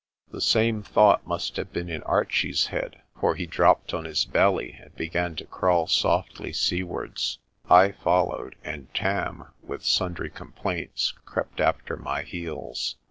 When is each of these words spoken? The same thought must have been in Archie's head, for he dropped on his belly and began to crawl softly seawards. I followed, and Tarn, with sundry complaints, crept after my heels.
The 0.31 0.41
same 0.41 0.81
thought 0.81 1.27
must 1.27 1.57
have 1.57 1.71
been 1.71 1.87
in 1.87 2.01
Archie's 2.01 2.65
head, 2.73 3.03
for 3.19 3.35
he 3.35 3.45
dropped 3.45 3.93
on 3.93 4.05
his 4.05 4.25
belly 4.25 4.71
and 4.81 4.95
began 4.95 5.35
to 5.35 5.45
crawl 5.45 5.85
softly 5.85 6.51
seawards. 6.53 7.37
I 7.69 7.91
followed, 7.91 8.55
and 8.63 8.91
Tarn, 8.95 9.49
with 9.61 9.85
sundry 9.85 10.31
complaints, 10.31 11.13
crept 11.25 11.59
after 11.59 11.97
my 11.97 12.23
heels. 12.23 12.95